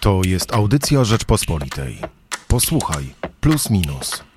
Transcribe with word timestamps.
To 0.00 0.20
jest 0.26 0.54
audycja 0.54 1.04
Rzeczpospolitej. 1.04 1.98
Posłuchaj, 2.48 3.14
plus 3.40 3.70
minus. 3.70 4.29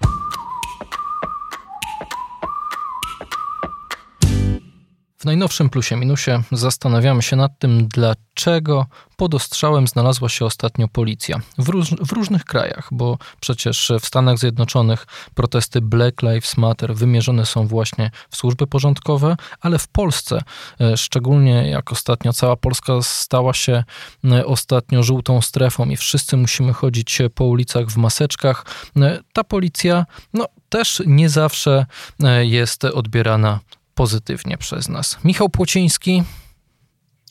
W 5.23 5.25
najnowszym 5.25 5.69
plusie 5.69 5.95
minusie 5.95 6.43
zastanawiamy 6.51 7.21
się 7.21 7.35
nad 7.35 7.59
tym, 7.59 7.87
dlaczego 7.87 8.85
pod 9.17 9.33
ostrzałem 9.33 9.87
znalazła 9.87 10.29
się 10.29 10.45
ostatnio 10.45 10.87
policja. 10.87 11.39
W, 11.57 11.69
róż, 11.69 11.89
w, 11.89 12.11
różnych 12.11 12.45
krajach, 12.45 12.87
bo 12.91 13.17
przecież 13.41 13.91
w 14.01 14.05
Stanach 14.05 14.37
Zjednoczonych 14.37 15.05
protesty 15.33 15.81
Black 15.81 16.21
Lives 16.21 16.57
Matter 16.57 16.95
wymierzone 16.95 17.45
są 17.45 17.67
właśnie 17.67 18.11
w 18.29 18.35
służby 18.35 18.67
porządkowe, 18.67 19.35
ale 19.61 19.79
w 19.79 19.87
Polsce, 19.87 20.41
e, 20.81 20.97
szczególnie 20.97 21.69
jak 21.69 21.91
ostatnio 21.91 22.33
cała 22.33 22.55
Polska 22.55 22.93
stała 23.01 23.53
się 23.53 23.83
e, 24.23 24.45
ostatnio 24.45 25.03
żółtą 25.03 25.41
strefą 25.41 25.89
i 25.89 25.97
wszyscy 25.97 26.37
musimy 26.37 26.73
chodzić 26.73 27.21
po 27.35 27.45
ulicach 27.45 27.87
w 27.87 27.97
maseczkach, 27.97 28.65
e, 28.97 29.19
ta 29.33 29.43
policja 29.43 30.05
no, 30.33 30.45
też 30.69 31.01
nie 31.05 31.29
zawsze 31.29 31.85
jest 32.43 32.85
odbierana 32.85 33.59
pozytywnie 33.95 34.57
przez 34.57 34.89
nas. 34.89 35.17
Michał 35.23 35.49
Płociński 35.49 36.23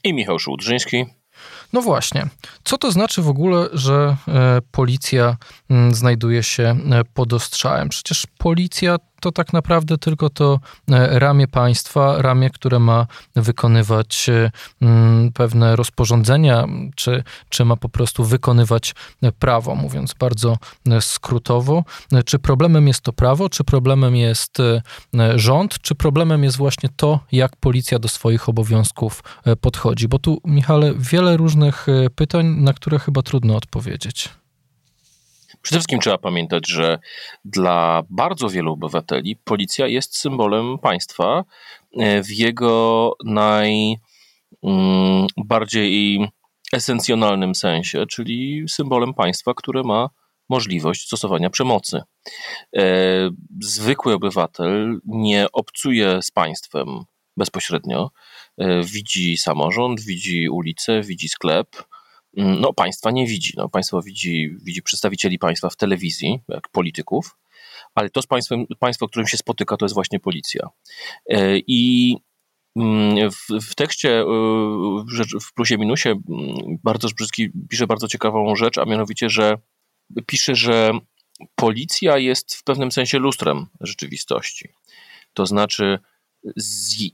i 0.05 0.15
Michał 0.15 0.39
Szułdrzyński. 0.39 1.07
No 1.73 1.83
właśnie. 1.83 2.27
Co 2.65 2.79
to 2.79 2.93
znaczy 2.93 3.23
w 3.23 3.29
ogóle, 3.29 3.69
że 3.73 4.17
e, 4.29 4.59
policja 4.71 5.37
mm, 5.71 5.95
znajduje 5.95 6.43
się 6.43 6.63
e, 6.63 7.05
pod 7.15 7.33
ostrzałem? 7.33 7.89
Przecież 7.89 8.27
policja 8.39 8.97
to 9.21 9.33
tak 9.33 9.53
naprawdę 9.53 9.99
tylko 9.99 10.31
to 10.31 10.61
e, 10.91 11.19
ramię 11.19 11.49
państwa, 11.49 12.23
ramię, 12.23 12.51
które 12.51 12.79
ma 12.79 13.07
wykonywać 13.37 14.31
mm, 14.83 15.33
pewne 15.33 15.77
rozporządzenia, 15.77 16.65
czy, 16.97 17.25
czy 17.49 17.65
ma 17.65 17.77
po 17.77 17.89
prostu 17.89 18.25
wykonywać 18.25 18.95
prawo, 19.39 19.75
mówiąc 19.75 20.15
bardzo 20.15 20.57
skrótowo. 21.01 21.85
Czy 22.25 22.39
problemem 22.39 22.89
jest 22.89 23.01
to 23.01 23.13
prawo, 23.13 23.49
czy 23.49 23.65
problemem 23.65 24.17
jest 24.17 24.59
rząd, 25.35 25.79
czy 25.81 25.95
problemem 25.95 26.45
jest 26.45 26.57
właśnie 26.57 26.89
to, 26.97 27.21
jak 27.33 27.57
policja 27.57 27.99
do 27.99 28.09
swoich 28.09 28.49
obowiązków 28.49 29.25
podchodzi? 29.61 30.09
Bo 30.09 30.19
tu, 30.19 30.41
Michale, 30.45 30.93
wiele 30.97 31.37
różnych 31.37 31.62
pytań, 32.17 32.47
na 32.47 32.73
które 32.73 32.99
chyba 32.99 33.23
trudno 33.23 33.57
odpowiedzieć. 33.57 34.29
Przede 35.63 35.79
wszystkim 35.79 36.01
trzeba 36.01 36.19
pamiętać, 36.19 36.69
że 36.69 36.99
dla 37.45 38.03
bardzo 38.11 38.49
wielu 38.49 38.73
obywateli 38.73 39.37
policja 39.37 39.87
jest 39.87 40.17
symbolem 40.17 40.79
państwa 40.79 41.45
e, 41.99 42.23
w 42.23 42.31
jego 42.31 43.13
najbardziej 44.63 46.17
mm, 46.17 46.29
esencjonalnym 46.73 47.55
sensie, 47.55 48.07
czyli 48.07 48.65
symbolem 48.69 49.15
państwa, 49.15 49.55
które 49.55 49.83
ma 49.83 50.09
możliwość 50.49 51.07
stosowania 51.07 51.51
przemocy. 51.51 52.03
E, 52.77 52.83
zwykły 53.61 54.15
obywatel 54.15 55.01
nie 55.05 55.47
obcuje 55.53 56.23
z 56.23 56.31
państwem 56.31 56.87
bezpośrednio. 57.37 58.11
E, 58.59 58.83
widzi 58.83 59.37
samorząd, 59.37 60.01
widzi 60.01 60.49
ulicę, 60.49 61.03
widzi 61.03 61.29
sklep, 61.29 61.69
Mm, 62.37 62.61
no, 62.61 62.73
państwa 62.73 63.11
nie 63.11 63.27
widzi. 63.27 63.53
No, 63.57 63.69
państwo 63.69 64.03
widzi, 64.03 64.57
widzi 64.63 64.83
przedstawicieli 64.83 65.39
państwa 65.39 65.71
w 65.71 65.77
telewizji, 65.77 66.41
jak 66.49 66.69
polityków, 66.69 67.37
ale 67.95 68.11
to 68.11 68.23
z 68.23 68.27
państwem, 68.27 68.67
państwo, 68.79 69.09
którym 69.09 69.29
się 69.29 69.37
spotyka, 69.37 69.77
to 69.77 69.85
jest 69.85 69.95
właśnie 69.95 70.21
policja. 70.21 70.69
E, 71.27 71.59
I 71.59 72.17
mm, 72.77 73.31
w, 73.31 73.67
w 73.71 73.75
tekście 73.75 74.21
e, 74.21 74.25
w 75.41 75.55
plusie 75.55 75.79
minusie 75.79 76.09
mm, 76.09 76.21
bardzo 76.85 77.09
Brzyski 77.17 77.51
pisze 77.69 77.87
bardzo 77.87 78.09
ciekawą 78.09 78.57
rzecz, 78.57 78.79
a 78.79 78.85
mianowicie, 78.85 79.31
że 79.31 79.59
pisze, 80.27 80.55
że 80.55 80.93
policja 81.55 82.19
jest 82.19 82.55
w 82.55 82.65
pewnym 82.65 82.93
sensie 82.93 83.19
lustrem 83.19 83.67
rzeczywistości. 83.81 84.69
To 85.35 85.47
znaczy, 85.47 85.99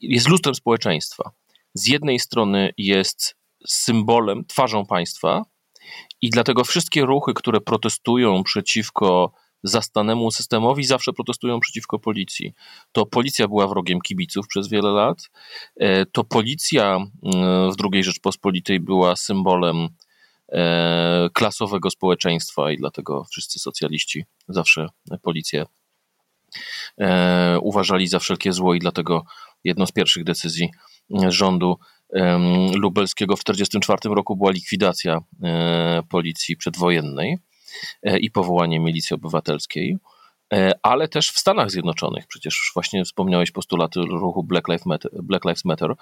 jest 0.01 0.29
lustrem 0.29 0.55
społeczeństwa. 0.55 1.31
Z 1.75 1.87
jednej 1.87 2.19
strony 2.19 2.73
jest 2.79 3.37
symbolem, 3.67 4.45
twarzą 4.45 4.87
państwa 4.87 5.43
i 6.23 6.31
dlatego 6.31 6.65
wszystkie 6.65 7.07
ruchy, 7.07 7.35
które 7.35 7.61
protestują 7.61 8.43
przeciwko 8.43 9.33
zastanemu 9.63 10.31
systemowi, 10.31 10.85
zawsze 10.85 11.13
protestują 11.13 11.61
przeciwko 11.61 11.99
policji. 11.99 12.55
To 12.93 13.07
policja 13.07 13.49
była 13.49 13.69
wrogiem 13.69 14.01
kibiców 14.01 14.49
przez 14.49 14.69
wiele 14.69 14.91
lat, 14.91 15.31
e, 15.77 16.07
to 16.07 16.25
policja 16.25 16.97
e, 16.97 17.09
w 17.71 17.75
II 17.93 18.05
Rzeczpospolitej 18.05 18.81
była 18.81 19.17
symbolem 19.17 19.89
e, 20.49 21.29
klasowego 21.33 21.91
społeczeństwa 21.91 22.73
i 22.73 22.77
dlatego 22.77 23.25
wszyscy 23.31 23.59
socjaliści 23.59 24.25
zawsze 24.49 24.87
policję 25.23 25.67
uważali 27.63 28.09
za 28.09 28.19
wszelkie 28.19 28.53
zło 28.53 28.75
i 28.75 28.79
dlatego 28.79 29.25
jedną 29.65 29.87
z 29.87 29.93
pierwszych 29.93 30.25
decyzji 30.25 30.71
rządu 31.29 31.79
lubelskiego 32.75 33.37
w 33.37 33.45
1944 33.45 34.15
roku 34.15 34.37
była 34.37 34.51
likwidacja 34.51 35.21
e, 35.43 36.03
policji 36.09 36.57
przedwojennej 36.57 37.39
e, 38.03 38.19
i 38.19 38.31
powołanie 38.31 38.81
milicji 38.81 39.15
obywatelskiej, 39.15 39.99
e, 40.53 40.73
ale 40.83 41.09
też 41.09 41.31
w 41.31 41.39
Stanach 41.39 41.71
Zjednoczonych, 41.71 42.27
przecież 42.27 42.71
właśnie 42.75 43.05
wspomniałeś 43.05 43.51
postulaty 43.51 44.01
ruchu 44.01 44.45
Black 44.45 44.69
Lives, 44.69 44.87
Matter, 44.87 45.11
Black 45.23 45.45
Lives 45.45 45.65
Matter, 45.65 45.95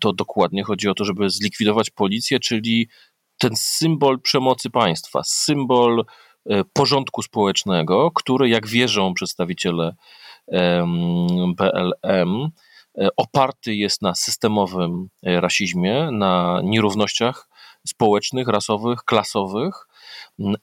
to 0.00 0.12
dokładnie 0.12 0.64
chodzi 0.64 0.88
o 0.88 0.94
to, 0.94 1.04
żeby 1.04 1.30
zlikwidować 1.30 1.90
policję, 1.90 2.40
czyli 2.40 2.88
ten 3.38 3.56
symbol 3.56 4.20
przemocy 4.20 4.70
państwa, 4.70 5.20
symbol 5.24 6.04
porządku 6.72 7.22
społecznego, 7.22 8.10
który, 8.10 8.48
jak 8.48 8.66
wierzą 8.66 9.14
przedstawiciele 9.14 9.94
BLM, 11.56 12.50
E, 12.98 13.08
oparty 13.16 13.74
jest 13.74 14.02
na 14.02 14.14
systemowym 14.14 15.08
e, 15.22 15.40
rasizmie, 15.40 16.08
na 16.12 16.60
nierównościach 16.64 17.48
społecznych, 17.86 18.48
rasowych, 18.48 19.04
klasowych, 19.04 19.86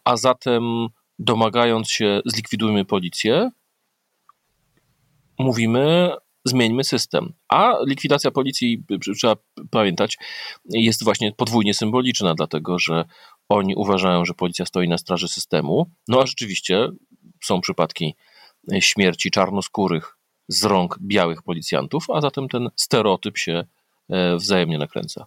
a 0.04 0.18
zatem 0.18 0.88
domagając 1.20 1.90
się 1.90 2.22
zlikwidujmy 2.26 2.86
policję, 2.86 3.50
mówimy 5.40 6.12
zmieńmy 6.46 6.84
system. 6.84 7.34
A 7.50 7.76
likwidacja 7.88 8.32
policji, 8.32 8.84
trzeba 9.18 9.36
pamiętać, 9.72 10.18
jest 10.66 11.04
właśnie 11.04 11.32
podwójnie 11.32 11.74
symboliczna, 11.74 12.36
dlatego 12.36 12.80
że 12.80 13.06
oni 13.50 13.76
uważają, 13.76 14.26
że 14.26 14.34
policja 14.34 14.66
stoi 14.66 14.88
na 14.88 14.98
straży 14.98 15.28
systemu. 15.28 15.92
No 16.08 16.22
a 16.22 16.26
rzeczywiście 16.26 16.90
są 17.44 17.62
przypadki 17.62 18.16
śmierci 18.80 19.32
czarnoskórych 19.32 20.18
z 20.48 20.64
rąk 20.64 20.98
białych 21.02 21.44
policjantów, 21.44 22.06
a 22.14 22.22
zatem 22.22 22.50
ten 22.50 22.70
stereotyp 22.76 23.38
się 23.38 23.64
e, 24.10 24.36
wzajemnie 24.38 24.78
nakręca. 24.78 25.26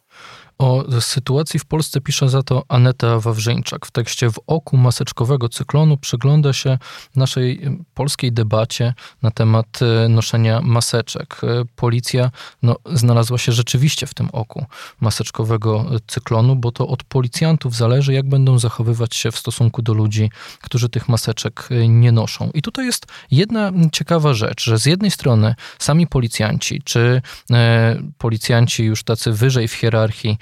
O 0.61 0.85
sytuacji 1.01 1.61
w 1.61 1.65
Polsce 1.65 2.01
pisze 2.01 2.29
za 2.29 2.43
to 2.43 2.65
Aneta 2.69 3.21
Wawrzyńczak. 3.21 3.87
W 3.87 3.91
tekście 3.91 4.31
W 4.31 4.39
oku 4.47 4.77
maseczkowego 4.77 5.49
cyklonu 5.49 5.97
przygląda 5.97 6.53
się 6.53 6.79
naszej 7.17 7.61
polskiej 7.95 8.33
debacie 8.33 8.95
na 9.23 9.31
temat 9.31 9.67
e, 9.83 10.09
noszenia 10.09 10.61
maseczek. 10.61 11.41
E, 11.43 11.65
policja 11.77 12.31
no, 12.63 12.77
znalazła 12.93 13.39
się 13.39 13.53
rzeczywiście 13.53 14.07
w 14.07 14.15
tym 14.15 14.29
oku 14.33 14.65
maseczkowego 15.01 15.87
cyklonu, 16.07 16.57
bo 16.57 16.73
to 16.73 16.89
od 16.89 17.05
policjantów 17.05 17.77
zależy, 17.77 18.13
jak 18.13 18.29
będą 18.29 18.59
zachowywać 18.59 19.17
się 19.17 19.31
w 19.31 19.39
stosunku 19.39 19.83
do 19.83 19.95
ludzi, 19.95 20.31
którzy 20.61 20.89
tych 20.89 21.09
maseczek 21.09 21.69
nie 21.89 22.13
noszą. 22.13 22.51
I 22.55 22.63
tutaj 22.63 22.87
jest 22.87 23.07
jedna 23.31 23.73
ciekawa 23.93 24.35
rzecz, 24.35 24.65
że 24.65 24.79
z 24.79 24.87
jednej 24.87 25.11
strony 25.11 25.55
sami 25.79 26.07
policjanci, 26.07 26.83
czy 26.85 27.23
e, 27.51 28.03
policjanci 28.19 28.85
już 28.85 29.03
tacy 29.03 29.33
wyżej 29.33 29.69
w 29.69 29.73
hierarchii, 29.73 30.39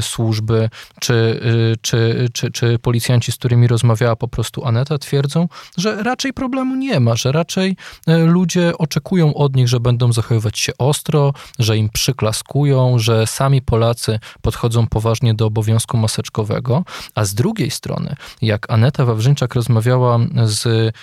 służby, 0.00 0.70
czy, 1.00 1.40
e, 1.72 1.76
czy, 1.82 2.28
czy, 2.32 2.50
czy 2.50 2.78
policjanci, 2.78 3.32
z 3.32 3.36
którymi 3.36 3.66
rozmawiała 3.66 4.16
po 4.16 4.28
prostu 4.28 4.64
Aneta, 4.64 4.98
twierdzą, 4.98 5.48
że 5.76 6.02
raczej 6.02 6.32
problemu 6.32 6.76
nie 6.76 7.00
ma, 7.00 7.16
że 7.16 7.32
raczej 7.32 7.76
e, 8.06 8.18
ludzie 8.18 8.78
oczekują 8.78 9.34
od 9.34 9.56
nich, 9.56 9.68
że 9.68 9.80
będą 9.80 10.12
zachowywać 10.12 10.58
się 10.58 10.72
ostro, 10.78 11.32
że 11.58 11.76
im 11.76 11.88
przyklaskują, 11.88 12.98
że 12.98 13.26
sami 13.26 13.62
Polacy 13.62 14.18
podchodzą 14.42 14.86
poważnie 14.86 15.34
do 15.34 15.46
obowiązku 15.46 15.96
maseczkowego, 15.96 16.84
a 17.14 17.24
z 17.24 17.34
drugiej 17.34 17.70
strony, 17.70 18.14
jak 18.42 18.70
Aneta 18.72 19.04
Wawrzyńczak 19.04 19.54
rozmawiała 19.54 20.18
z 20.44 20.94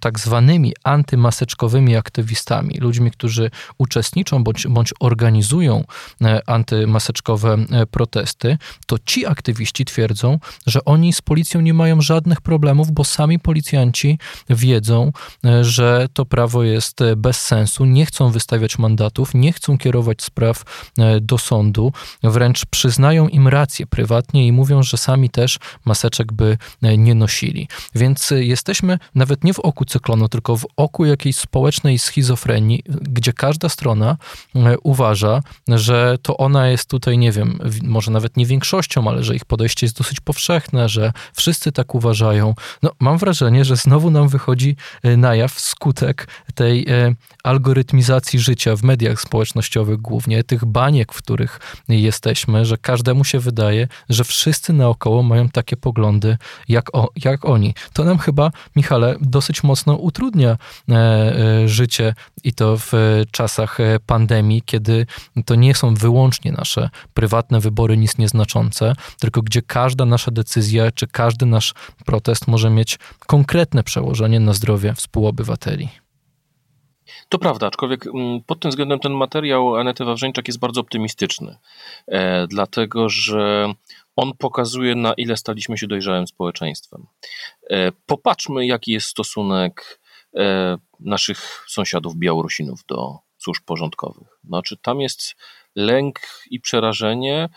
tak 0.00 0.18
zwanymi 0.18 0.72
antymaseczkowymi 0.84 1.96
aktywistami, 1.96 2.78
ludźmi, 2.80 3.10
którzy 3.10 3.50
uczestniczą 3.78 4.44
bądź, 4.44 4.66
bądź 4.66 4.94
organizują 5.00 5.84
antymaseczkowe 6.46 7.47
masowe 7.56 7.86
protesty, 7.86 8.58
to 8.86 8.96
ci 9.04 9.26
aktywiści 9.26 9.84
twierdzą, 9.84 10.38
że 10.66 10.84
oni 10.84 11.12
z 11.12 11.20
policją 11.20 11.60
nie 11.60 11.74
mają 11.74 12.00
żadnych 12.00 12.40
problemów, 12.40 12.90
bo 12.90 13.04
sami 13.04 13.38
policjanci 13.38 14.18
wiedzą, 14.50 15.12
że 15.62 16.08
to 16.12 16.24
prawo 16.24 16.62
jest 16.62 17.00
bez 17.16 17.40
sensu, 17.40 17.84
nie 17.84 18.06
chcą 18.06 18.30
wystawiać 18.30 18.78
mandatów, 18.78 19.34
nie 19.34 19.52
chcą 19.52 19.78
kierować 19.78 20.22
spraw 20.22 20.62
do 21.20 21.38
sądu, 21.38 21.92
wręcz 22.22 22.66
przyznają 22.66 23.28
im 23.28 23.48
rację 23.48 23.86
prywatnie 23.86 24.46
i 24.46 24.52
mówią, 24.52 24.82
że 24.82 24.96
sami 24.96 25.30
też 25.30 25.58
maseczek 25.84 26.32
by 26.32 26.58
nie 26.82 27.14
nosili. 27.14 27.68
Więc 27.94 28.30
jesteśmy 28.30 28.98
nawet 29.14 29.44
nie 29.44 29.54
w 29.54 29.60
oku 29.60 29.84
cyklonu, 29.84 30.28
tylko 30.28 30.56
w 30.56 30.66
oku 30.76 31.04
jakiejś 31.04 31.36
społecznej 31.36 31.98
schizofrenii, 31.98 32.82
gdzie 32.88 33.32
każda 33.32 33.68
strona 33.68 34.16
e, 34.54 34.78
uważa, 34.78 35.42
że 35.68 36.18
to 36.22 36.36
ona 36.36 36.68
jest 36.68 36.90
tutaj, 36.90 37.18
nie 37.18 37.27
wiem, 37.32 37.58
może 37.82 38.10
nawet 38.10 38.36
nie 38.36 38.46
większością, 38.46 39.08
ale 39.08 39.24
że 39.24 39.36
ich 39.36 39.44
podejście 39.44 39.86
jest 39.86 39.98
dosyć 39.98 40.20
powszechne, 40.20 40.88
że 40.88 41.12
wszyscy 41.32 41.72
tak 41.72 41.94
uważają. 41.94 42.54
No, 42.82 42.90
mam 43.00 43.18
wrażenie, 43.18 43.64
że 43.64 43.76
znowu 43.76 44.10
nam 44.10 44.28
wychodzi 44.28 44.76
e, 45.02 45.16
na 45.16 45.34
jaw 45.34 45.60
skutek 45.60 46.28
tej 46.54 46.86
e, 46.88 47.14
algorytmizacji 47.44 48.38
życia 48.38 48.76
w 48.76 48.82
mediach 48.82 49.20
społecznościowych, 49.20 50.00
głównie 50.00 50.44
tych 50.44 50.64
baniek, 50.64 51.12
w 51.12 51.18
których 51.18 51.60
jesteśmy, 51.88 52.64
że 52.64 52.78
każdemu 52.78 53.24
się 53.24 53.38
wydaje, 53.38 53.88
że 54.08 54.24
wszyscy 54.24 54.72
naokoło 54.72 55.22
mają 55.22 55.48
takie 55.48 55.76
poglądy 55.76 56.36
jak, 56.68 56.94
o, 56.94 57.10
jak 57.24 57.44
oni. 57.44 57.74
To 57.92 58.04
nam 58.04 58.18
chyba, 58.18 58.50
Michale, 58.76 59.16
dosyć 59.20 59.62
mocno 59.62 59.94
utrudnia 59.94 60.58
e, 60.88 61.68
życie 61.68 62.14
i 62.48 62.52
to 62.52 62.76
w 62.78 62.92
czasach 63.30 63.80
e, 63.80 64.00
pandemii, 64.06 64.62
kiedy 64.62 65.06
to 65.46 65.54
nie 65.54 65.74
są 65.74 65.94
wyłącznie 65.94 66.52
nasze 66.52 66.90
prywatne 67.14 67.60
wybory 67.60 67.96
nic 67.96 68.18
nieznaczące, 68.18 68.92
tylko 69.20 69.42
gdzie 69.42 69.62
każda 69.62 70.04
nasza 70.04 70.30
decyzja 70.30 70.90
czy 70.90 71.06
każdy 71.06 71.46
nasz 71.46 71.74
protest 72.06 72.48
może 72.48 72.70
mieć 72.70 72.98
konkretne 73.26 73.82
przełożenie 73.82 74.40
na 74.40 74.52
zdrowie 74.52 74.94
współobywateli. 74.94 75.88
To 77.28 77.38
prawda, 77.38 77.66
aczkolwiek 77.66 78.06
mm, 78.06 78.40
pod 78.46 78.60
tym 78.60 78.70
względem 78.70 78.98
ten 78.98 79.12
materiał 79.12 79.76
Anety 79.76 80.04
Wawrzeńczak 80.04 80.48
jest 80.48 80.58
bardzo 80.58 80.80
optymistyczny, 80.80 81.56
e, 82.06 82.46
dlatego 82.46 83.08
że 83.08 83.74
on 84.16 84.32
pokazuje, 84.38 84.94
na 84.94 85.12
ile 85.12 85.36
staliśmy 85.36 85.78
się 85.78 85.86
dojrzałym 85.86 86.26
społeczeństwem. 86.26 87.06
E, 87.70 87.92
popatrzmy, 88.06 88.66
jaki 88.66 88.92
jest 88.92 89.06
stosunek 89.06 90.00
e, 90.02 90.07
naszych 91.00 91.64
sąsiadów 91.68 92.16
Białorusinów 92.16 92.84
do 92.88 93.18
służb 93.38 93.64
porządkowych. 93.64 94.28
Znaczy, 94.44 94.76
tam 94.76 95.00
jest 95.00 95.36
lęk 95.76 96.20
i 96.50 96.60
przerażenie, 96.60 97.48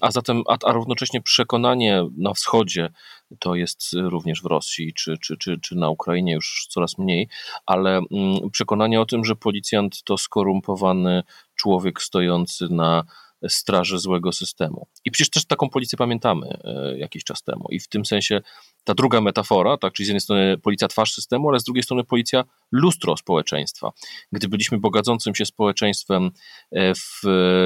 a 0.00 0.10
zatem, 0.10 0.42
a, 0.48 0.56
a 0.64 0.72
równocześnie 0.72 1.22
przekonanie 1.22 2.04
na 2.16 2.34
wschodzie, 2.34 2.90
to 3.38 3.54
jest 3.54 3.92
również 3.92 4.42
w 4.42 4.46
Rosji 4.46 4.94
czy, 4.94 5.18
czy, 5.18 5.36
czy, 5.36 5.60
czy 5.60 5.76
na 5.76 5.90
Ukrainie 5.90 6.32
już 6.32 6.66
coraz 6.70 6.98
mniej, 6.98 7.28
ale 7.66 7.90
mm, 7.96 8.50
przekonanie 8.50 9.00
o 9.00 9.06
tym, 9.06 9.24
że 9.24 9.36
policjant 9.36 10.02
to 10.02 10.18
skorumpowany 10.18 11.22
człowiek 11.54 12.02
stojący 12.02 12.68
na 12.70 13.04
straży 13.48 13.98
złego 13.98 14.32
systemu. 14.32 14.86
I 15.04 15.10
przecież 15.10 15.30
też 15.30 15.46
taką 15.46 15.68
policję 15.68 15.98
pamiętamy 15.98 16.46
e, 16.64 16.98
jakiś 16.98 17.24
czas 17.24 17.42
temu. 17.42 17.64
I 17.70 17.80
w 17.80 17.88
tym 17.88 18.04
sensie 18.04 18.40
ta 18.84 18.94
druga 18.94 19.20
metafora, 19.20 19.76
tak, 19.76 19.92
czyli 19.92 20.06
z 20.06 20.08
jednej 20.08 20.20
strony 20.20 20.58
policja 20.58 20.88
twarz 20.88 21.12
systemu, 21.12 21.48
ale 21.48 21.60
z 21.60 21.64
drugiej 21.64 21.82
strony 21.82 22.04
policja 22.04 22.44
lustro 22.72 23.16
społeczeństwa. 23.16 23.90
Gdy 24.32 24.48
byliśmy 24.48 24.78
bogadzącym 24.78 25.34
się 25.34 25.46
społeczeństwem 25.46 26.30
e, 26.72 26.94
w 26.94 27.22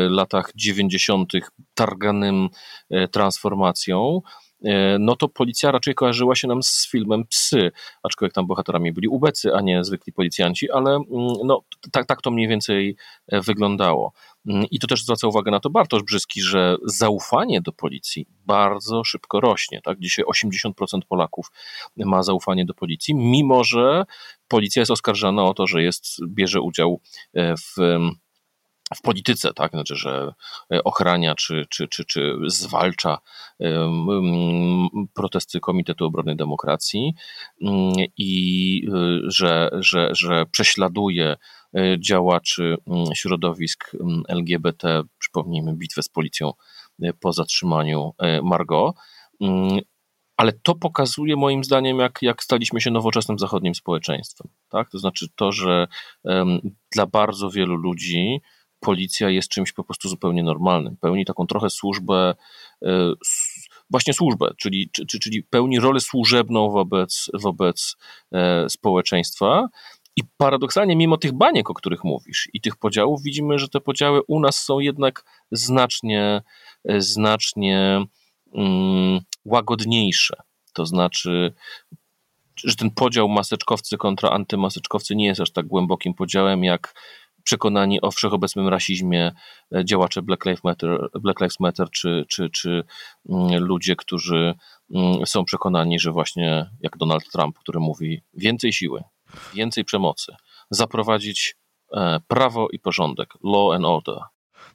latach 0.09 0.53
90., 0.55 1.33
targanym 1.75 2.49
e, 2.91 3.09
transformacją, 3.09 4.21
no 4.99 5.17
to 5.17 5.29
policja 5.29 5.71
raczej 5.71 5.95
kojarzyła 5.95 6.35
się 6.35 6.49
nam 6.49 6.63
z 6.63 6.89
filmem 6.91 7.25
Psy, 7.27 7.71
aczkolwiek 8.03 8.35
tam 8.35 8.47
bohaterami 8.47 8.93
byli 8.93 9.09
ubecy, 9.09 9.55
a 9.55 9.61
nie 9.61 9.85
zwykli 9.85 10.13
policjanci, 10.13 10.71
ale 10.71 10.91
mm, 10.91 11.07
no, 11.45 11.63
tak, 11.93 12.07
tak 12.07 12.23
to 12.23 12.31
mniej 12.31 12.49
więcej 12.49 12.97
wyglądało. 13.29 14.13
Mm, 14.47 14.67
I 14.71 14.79
to 14.79 14.87
też 14.87 15.05
zwraca 15.05 15.29
uwagę 15.29 15.51
na 15.51 15.61
to 15.61 15.71
Bartosz 15.71 16.03
Brzyski, 16.03 16.43
że 16.43 16.77
zaufanie 16.85 17.61
do 17.61 17.73
policji 17.73 18.27
bardzo 18.47 19.05
szybko 19.05 19.41
rośnie. 19.41 19.81
Tak? 19.85 19.99
Dzisiaj 19.99 20.25
80% 20.25 20.73
Polaków 21.09 21.47
ma 21.97 22.23
zaufanie 22.23 22.65
do 22.65 22.75
policji, 22.75 23.15
mimo 23.15 23.65
że 23.65 24.05
policja 24.49 24.81
jest 24.81 24.91
oskarżana 24.91 25.45
o 25.45 25.55
to, 25.55 25.67
że 25.67 25.83
jest, 25.83 26.05
bierze 26.27 26.61
udział 26.61 27.01
e, 27.35 27.55
w 27.57 27.77
w 28.95 29.03
polityce, 29.03 29.55
tak? 29.55 29.73
Znaczy, 29.73 29.97
że 29.97 30.33
e, 30.73 30.85
ochrania 30.85 31.35
czy, 31.35 31.67
czy, 31.71 31.89
czy, 31.89 32.05
czy 32.05 32.37
zwalcza 32.47 33.19
protesty 35.15 35.61
Komitetu 35.61 36.05
Obrony 36.05 36.37
Demokracji 36.37 37.15
mm, 37.63 37.93
i 38.17 38.83
e, 38.89 39.19
że, 39.31 39.71
że, 39.81 40.09
że 40.13 40.47
prześladuje 40.47 41.37
E, 41.77 42.01
działaczy 42.01 42.77
mm, 42.87 43.07
środowisk 43.15 43.95
mm, 43.95 44.23
LGBT, 44.29 45.03
przypomnijmy 45.19 45.75
bitwę 45.75 46.03
z 46.03 46.09
policją 46.09 46.53
po 47.21 47.33
zatrzymaniu 47.33 48.13
Margot. 48.43 48.97
Ale 50.37 50.53
to 50.53 50.75
pokazuje 50.75 51.37
moim 51.37 51.65
zdaniem, 51.65 51.99
jak, 51.99 52.19
jak 52.23 52.43
staliśmy 52.43 52.81
się 52.81 52.91
nowoczesnym 52.91 53.39
zachodnim 53.39 53.75
społeczeństwem. 53.75 54.49
Tak? 54.69 54.91
To 54.91 54.99
znaczy 54.99 55.27
to, 55.37 55.53
że 55.53 55.87
dla 56.93 57.07
bardzo 57.07 57.51
wielu 57.51 57.77
ludzi 57.77 58.41
policja 58.83 59.31
jest 59.31 59.49
czymś 59.49 59.73
po 59.73 59.85
prostu 59.85 60.09
zupełnie 60.09 60.43
normalnym. 60.43 60.97
Pełni 60.97 61.25
taką 61.25 61.47
trochę 61.47 61.71
służbę, 61.71 62.35
właśnie 63.91 64.15
służbę, 64.15 64.55
czyli, 64.59 64.91
czyli 65.07 65.43
pełni 65.43 65.81
rolę 65.81 66.01
służebną 66.01 66.71
wobec, 66.71 67.31
wobec 67.35 67.97
społeczeństwa 68.69 69.69
i 70.17 70.23
paradoksalnie, 70.37 70.97
mimo 70.97 71.17
tych 71.17 71.33
baniek, 71.33 71.71
o 71.71 71.75
których 71.75 72.05
mówisz, 72.05 72.49
i 72.53 72.61
tych 72.61 72.77
podziałów, 72.77 73.23
widzimy, 73.23 73.59
że 73.59 73.69
te 73.69 73.81
podziały 73.81 74.23
u 74.29 74.41
nas 74.41 74.65
są 74.65 74.79
jednak 74.79 75.25
znacznie, 75.53 76.43
e, 76.89 77.01
znacznie 77.01 78.05
mm, 78.55 79.21
łagodniejsze. 79.45 80.37
To 80.73 80.87
znaczy, 80.87 81.55
że 82.57 82.77
ten 82.77 82.91
podział 82.91 83.29
maseczkowcy 83.29 83.97
kontra 83.97 84.31
antymaseczkowcy 84.31 85.17
nie 85.17 85.27
jest 85.27 85.41
aż 85.41 85.51
tak 85.51 85.67
głębokim 85.67 86.15
podziałem, 86.15 86.65
jak 86.65 86.95
przekonani 87.45 88.01
o 88.01 88.11
wszechobecnym 88.11 88.69
rasizmie 88.69 89.33
e, 89.75 89.85
działacze 89.85 90.23
Black 90.23 90.45
Lives 90.47 90.65
Matter, 90.65 91.09
Black 91.21 91.41
Lives 91.41 91.61
Matter 91.61 91.91
czy, 91.91 92.25
czy, 92.29 92.51
czy 92.51 92.85
mm, 93.29 93.65
ludzie, 93.65 93.97
którzy 93.97 94.55
mm, 94.95 95.27
są 95.27 95.45
przekonani, 95.45 95.99
że 95.99 96.13
właśnie 96.13 96.71
jak 96.81 96.97
Donald 96.97 97.31
Trump, 97.33 97.59
który 97.59 97.81
mówi 97.81 98.23
więcej 98.35 98.73
siły, 98.73 99.03
więcej 99.55 99.85
przemocy, 99.85 100.35
zaprowadzić 100.71 101.57
e, 101.93 102.21
prawo 102.29 102.69
i 102.73 102.79
porządek, 102.79 103.35
law 103.45 103.75
and 103.75 103.85
order. 103.85 104.19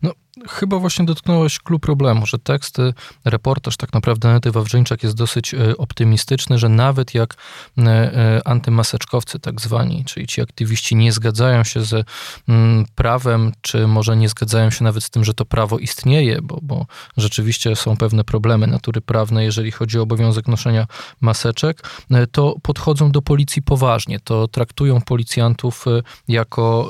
No, 0.02 0.12
chyba 0.50 0.80
właśnie 0.80 1.06
dotknąłeś 1.06 1.60
klucz 1.60 1.82
problemu, 1.82 2.26
że 2.26 2.40
teksty, 2.40 2.94
reportaż 3.26 3.78
tak 3.78 3.94
naprawdę 3.94 4.30
Anety 4.30 4.52
Wawrzyńczak 4.52 5.04
jest 5.04 5.16
dosyć 5.16 5.54
e, 5.54 5.78
optymistyczny, 5.78 6.58
że 6.58 6.70
nawet 6.70 7.14
jak 7.14 7.36
e, 7.78 7.82
e, 7.84 8.48
antymaseczkowcy 8.48 9.40
tak 9.40 9.62
zwani, 9.62 10.06
czyli 10.06 10.28
ci 10.28 10.42
aktywiści 10.42 10.96
nie 10.96 11.12
zgadzają 11.12 11.64
się 11.64 11.84
z 11.84 12.08
mm, 12.48 12.86
prawem, 12.96 13.52
czy 13.62 13.88
może 13.88 14.18
nie 14.18 14.30
zgadzają 14.30 14.70
się 14.70 14.84
nawet 14.84 15.04
z 15.04 15.10
tym, 15.10 15.24
że 15.24 15.34
to 15.34 15.46
prawo 15.46 15.80
istnieje, 15.80 16.42
bo, 16.42 16.60
bo 16.62 16.86
rzeczywiście 17.18 17.76
są 17.76 17.98
pewne 17.98 18.24
problemy 18.24 18.68
natury 18.68 19.02
prawnej, 19.02 19.46
jeżeli 19.46 19.72
chodzi 19.72 20.00
o 20.00 20.02
obowiązek 20.02 20.48
noszenia 20.48 20.88
maseczek, 21.22 21.90
to 22.32 22.56
podchodzą 22.62 23.12
do 23.12 23.22
policji 23.22 23.62
poważnie, 23.62 24.20
to 24.20 24.48
traktują 24.48 25.02
policjantów 25.02 25.86
jako, 26.28 26.90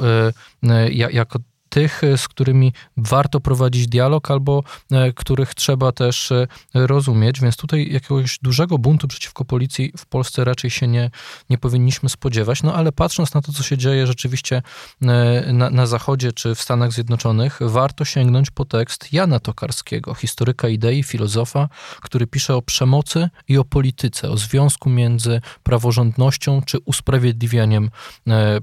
jako 1.11 1.39
tych, 1.77 2.03
e, 2.03 2.17
z 2.17 2.27
którymi 2.27 2.73
warto 2.97 3.39
prowadzić 3.39 3.87
dialog 3.87 4.31
albo 4.31 4.63
e, 4.91 5.13
których 5.13 5.55
trzeba 5.55 5.91
też 5.91 6.31
e, 6.31 6.47
rozumieć, 6.73 7.41
więc 7.41 7.57
tutaj 7.57 7.91
jakiegoś 7.91 8.39
dużego 8.39 8.77
buntu 8.77 9.07
przeciwko 9.07 9.45
policji 9.45 9.93
w 9.97 10.05
Polsce 10.05 10.43
raczej 10.43 10.69
się 10.69 10.87
nie, 10.87 11.11
nie 11.49 11.57
powinniśmy 11.57 12.09
spodziewać. 12.09 12.63
No 12.63 12.73
ale 12.73 12.91
patrząc 12.91 13.33
na 13.33 13.41
to, 13.41 13.53
co 13.53 13.63
się 13.63 13.77
dzieje 13.77 14.07
rzeczywiście 14.07 14.61
na, 15.01 15.69
na 15.69 15.85
Zachodzie 15.85 16.31
czy 16.31 16.55
w 16.55 16.61
Stanach 16.61 16.91
Zjednoczonych, 16.91 17.59
warto 17.61 18.05
sięgnąć 18.05 18.51
po 18.51 18.65
tekst 18.65 19.13
Jana 19.13 19.39
Tokarskiego, 19.39 20.13
historyka 20.13 20.67
idei, 20.67 21.03
filozofa, 21.03 21.69
który 22.01 22.27
pisze 22.27 22.55
o 22.55 22.61
przemocy 22.61 23.29
i 23.47 23.57
o 23.57 23.65
polityce, 23.65 24.29
o 24.29 24.37
związku 24.37 24.89
między 24.89 25.41
praworządnością 25.63 26.61
czy 26.61 26.77
usprawiedliwianiem 26.85 27.89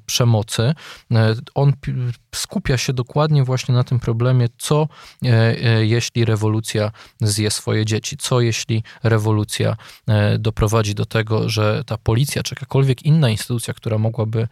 przemocy. 0.06 0.74
On 1.54 1.72
skupia 2.34 2.76
się 2.76 2.92
do 2.92 3.03
dokładnie 3.04 3.44
właśnie 3.44 3.74
na 3.74 3.84
tym 3.84 4.00
problemie, 4.00 4.48
co 4.58 4.88
jeśli 5.80 6.24
rewolucja 6.24 6.90
zje 7.20 7.50
swoje 7.50 7.84
dzieci, 7.84 8.16
co 8.16 8.40
jeśli 8.40 8.82
rewolucja 9.02 9.76
doprowadzi 10.38 10.94
do 10.94 11.06
tego, 11.06 11.48
że 11.48 11.84
ta 11.86 11.98
policja 11.98 12.42
czy 12.42 12.54
jakakolwiek 12.54 13.02
inna 13.02 13.28
instytucja, 13.28 13.74
która 13.74 13.98
mogłaby 13.98 14.48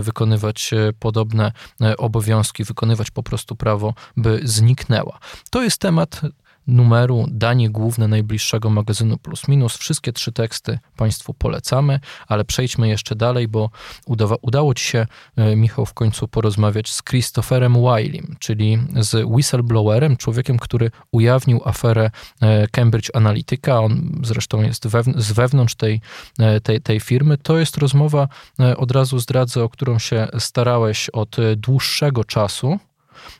wykonywać 0.00 0.70
podobne 0.98 1.52
obowiązki, 1.98 2.64
wykonywać 2.64 3.10
po 3.10 3.22
prostu 3.22 3.56
prawo, 3.56 3.94
by 4.16 4.40
zniknęła. 4.44 5.18
To 5.50 5.62
jest 5.62 5.78
temat 5.78 6.20
numeru 6.68 7.26
Danie 7.30 7.70
Główne 7.70 8.08
najbliższego 8.08 8.70
magazynu 8.70 9.18
Plus 9.18 9.48
Minus. 9.48 9.76
Wszystkie 9.76 10.12
trzy 10.12 10.32
teksty 10.32 10.78
Państwu 10.96 11.34
polecamy, 11.34 12.00
ale 12.26 12.44
przejdźmy 12.44 12.88
jeszcze 12.88 13.14
dalej, 13.14 13.48
bo 13.48 13.70
udawa, 14.06 14.36
udało 14.42 14.74
Ci 14.74 14.84
się, 14.84 15.06
e, 15.36 15.56
Michał, 15.56 15.86
w 15.86 15.94
końcu 15.94 16.28
porozmawiać 16.28 16.90
z 16.90 17.02
Christopherem 17.02 17.74
Wileym, 17.74 18.36
czyli 18.38 18.78
z 18.96 19.24
whistleblowerem, 19.24 20.16
człowiekiem, 20.16 20.58
który 20.58 20.90
ujawnił 21.12 21.60
aferę 21.64 22.10
e, 22.40 22.68
Cambridge 22.68 23.10
Analytica. 23.14 23.80
On 23.80 24.20
zresztą 24.22 24.62
jest 24.62 24.86
z 25.16 25.32
wewnątrz 25.32 25.74
tej, 25.74 26.00
e, 26.38 26.60
tej, 26.60 26.80
tej 26.80 27.00
firmy. 27.00 27.38
To 27.38 27.58
jest 27.58 27.76
rozmowa, 27.76 28.28
od 28.76 28.90
razu 28.90 29.18
zdradzę, 29.18 29.64
o 29.64 29.68
którą 29.68 29.98
się 29.98 30.28
starałeś 30.38 31.10
od 31.10 31.36
dłuższego 31.56 32.24
czasu. 32.24 32.78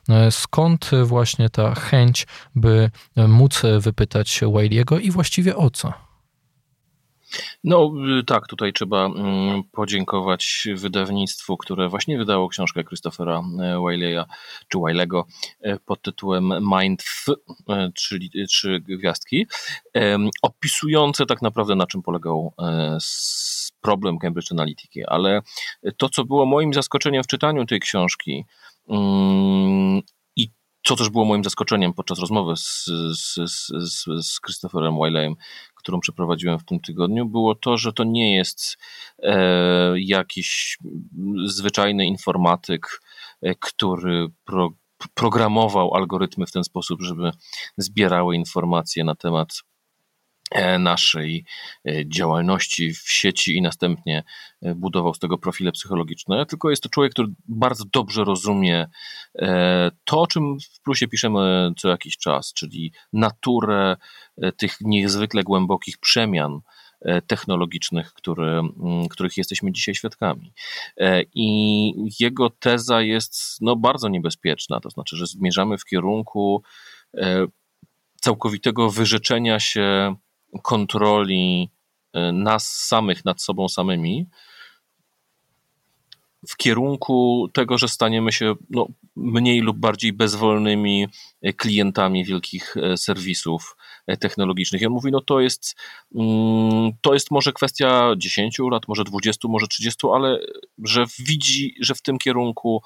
E, 0.09 0.31
skąd 0.31 0.91
właśnie 1.03 1.49
ta 1.49 1.75
chęć, 1.75 2.27
by 2.55 2.91
móc 3.15 3.61
wypytać 3.79 4.41
Whaley'ego 4.41 5.01
i 5.01 5.11
właściwie 5.11 5.55
o 5.55 5.69
co? 5.69 6.09
No 7.63 7.91
tak, 8.27 8.47
tutaj 8.47 8.73
trzeba 8.73 9.05
mm, 9.05 9.63
podziękować 9.71 10.67
wydawnictwu, 10.75 11.57
które 11.57 11.89
właśnie 11.89 12.17
wydało 12.17 12.49
książkę 12.49 12.83
Christophera 12.83 13.39
e, 13.39 13.75
Wiley'a, 13.75 14.25
czy 14.67 14.77
Wiley'ego 14.77 15.23
e, 15.61 15.79
pod 15.79 16.01
tytułem 16.01 16.53
Mind, 16.79 17.03
czyli 17.93 18.31
trzy 18.47 18.79
gwiazdki, 18.79 19.47
opisujące 20.41 21.25
tak 21.25 21.41
naprawdę 21.41 21.75
na 21.75 21.87
czym 21.87 22.01
polegał 22.01 22.53
problem 23.81 24.19
Cambridge 24.19 24.51
Analytica, 24.51 24.99
ale 25.07 25.41
to, 25.97 26.09
co 26.09 26.25
było 26.25 26.45
moim 26.45 26.73
zaskoczeniem 26.73 27.23
w 27.23 27.27
czytaniu 27.27 27.65
tej 27.65 27.79
książki, 27.79 28.45
I 30.35 30.51
co 30.85 30.95
też 30.95 31.09
było 31.09 31.25
moim 31.25 31.43
zaskoczeniem 31.43 31.93
podczas 31.93 32.19
rozmowy 32.19 32.55
z, 32.57 32.85
z, 33.13 33.35
z, 33.55 34.05
z 34.27 34.41
Christopherem 34.41 34.93
Wiley'em, 34.93 35.33
którą 35.75 35.99
przeprowadziłem 35.99 36.59
w 36.59 36.65
tym 36.65 36.79
tygodniu, 36.79 37.25
było 37.25 37.55
to, 37.55 37.77
że 37.77 37.93
to 37.93 38.03
nie 38.03 38.35
jest 38.35 38.77
e, 39.23 39.93
jakiś 39.97 40.77
zwyczajny 41.45 42.05
informatyk, 42.05 43.01
e, 43.41 43.55
który 43.55 44.27
pro, 44.45 44.69
programował 45.13 45.95
algorytmy 45.95 46.45
w 46.45 46.51
ten 46.51 46.63
sposób, 46.63 47.01
żeby 47.01 47.31
zbierały 47.77 48.35
informacje 48.35 49.03
na 49.03 49.15
temat 49.15 49.63
naszej 50.79 51.45
e, 51.87 52.05
działalności 52.05 52.93
w 52.93 53.11
sieci 53.11 53.57
i 53.57 53.61
następnie 53.61 54.23
e, 54.61 54.75
budował 54.75 55.13
z 55.13 55.19
tego 55.19 55.37
profile 55.37 55.71
psychologiczne, 55.71 56.45
tylko 56.45 56.69
jest 56.69 56.83
to 56.83 56.89
człowiek, 56.89 57.11
który 57.11 57.27
bardzo 57.47 57.83
dobrze 57.93 58.23
rozumie 58.23 58.87
to, 60.05 60.21
o 60.21 60.27
czym 60.27 60.57
w 60.59 60.81
plusie 60.81 61.07
piszemy 61.07 61.71
co 61.77 61.89
jakiś 61.89 62.17
czas, 62.17 62.53
czyli 62.53 62.91
naturę 63.13 63.95
tych 64.57 64.81
niezwykle 64.81 65.43
głębokich 65.43 65.97
przemian 65.97 66.59
technologicznych, 67.27 68.13
które, 68.13 68.69
których 69.09 69.37
jesteśmy 69.37 69.71
dzisiaj 69.71 69.95
świadkami. 69.95 70.53
I 71.33 71.93
jego 72.19 72.49
teza 72.49 73.01
jest 73.01 73.61
no, 73.61 73.75
bardzo 73.75 74.09
niebezpieczna, 74.09 74.79
to 74.79 74.89
znaczy, 74.89 75.17
że 75.17 75.25
zmierzamy 75.25 75.77
w 75.77 75.85
kierunku 75.85 76.63
całkowitego 78.21 78.89
wyrzeczenia 78.89 79.59
się 79.59 80.15
kontroli 80.63 81.69
e, 82.13 82.31
nas 82.31 82.71
samych 82.71 83.25
nad 83.25 83.41
sobą 83.41 83.69
samymi 83.69 84.27
w 86.47 86.57
kierunku 86.57 87.47
tego, 87.53 87.77
że 87.77 87.87
staniemy 87.87 88.31
się 88.31 88.55
no, 88.69 88.87
mniej 89.15 89.59
lub 89.59 89.77
bardziej 89.77 90.13
bezwolnymi 90.13 91.07
klientami 91.57 92.25
wielkich 92.25 92.77
e, 92.77 92.97
serwisów 92.97 93.75
e, 94.07 94.17
technologicznych. 94.17 94.81
I 94.81 94.85
on 94.85 94.93
mówi, 94.93 95.11
no 95.11 95.21
to 95.21 95.39
jest, 95.39 95.75
mm, 96.15 96.91
to 97.01 97.13
jest 97.13 97.31
może 97.31 97.53
kwestia 97.53 98.13
10 98.17 98.59
lat, 98.71 98.87
może 98.87 99.03
20, 99.03 99.47
może 99.47 99.67
30, 99.67 100.07
ale 100.13 100.39
że 100.83 101.05
widzi, 101.19 101.75
że 101.81 101.95
w 101.95 102.01
tym 102.01 102.17
kierunku 102.17 102.81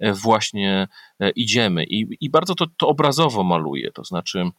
właśnie 0.00 0.88
idziemy. 1.36 1.84
I, 1.84 2.06
i 2.20 2.30
bardzo 2.30 2.54
to, 2.54 2.66
to 2.76 2.88
obrazowo 2.88 3.44
maluje, 3.44 3.92
to 3.92 4.04
znaczy 4.04 4.50